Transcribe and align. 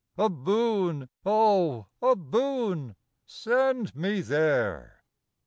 A 0.17 0.29
boon, 0.29 1.09
oh, 1.27 1.85
a 2.01 2.15
boon! 2.15 2.95
Send 3.27 3.95
me 3.95 4.21
there! 4.21 5.03